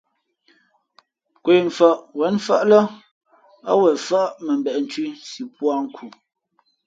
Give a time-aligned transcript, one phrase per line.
[1.37, 2.79] Nkwe mfαʼ wěn mfάʼ lά
[3.69, 6.05] ά wen fάʼ mα mbeʼ nthʉ̄ si pūᾱ nkhu.